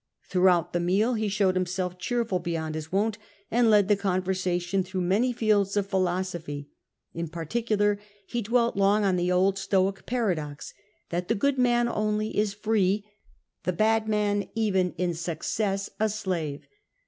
[0.27, 3.19] Throughout the meal he showed him self cheerful beyond his wont,
[3.51, 6.71] and led the conversation through many fields of philosophy.
[7.13, 10.73] In particular, he dwelt long on the old Stoic paradox
[11.11, 13.05] that" the good man only is free,
[13.61, 16.65] the bad man, even in success, a slave."